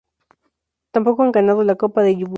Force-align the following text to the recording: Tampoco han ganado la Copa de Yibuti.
Tampoco 0.89 1.21
han 1.21 1.31
ganado 1.31 1.63
la 1.63 1.75
Copa 1.75 2.01
de 2.01 2.15
Yibuti. 2.15 2.29